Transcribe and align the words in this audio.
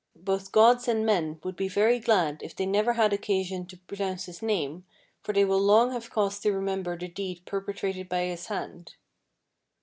Both 0.23 0.51
gods 0.51 0.87
and 0.87 1.05
men 1.05 1.39
would 1.43 1.55
be 1.55 1.67
very 1.69 1.99
glad 1.99 2.41
if 2.41 2.55
they 2.55 2.65
never 2.65 2.93
had 2.93 3.13
occasion 3.13 3.67
to 3.67 3.77
pronounce 3.77 4.25
his 4.25 4.41
name, 4.41 4.83
for 5.21 5.31
they 5.31 5.45
will 5.45 5.61
long 5.61 5.91
have 5.91 6.09
cause 6.09 6.39
to 6.39 6.51
remember 6.51 6.97
the 6.97 7.07
deed 7.07 7.45
perpetrated 7.45 8.09
by 8.09 8.23
his 8.25 8.47
hand. 8.47 8.95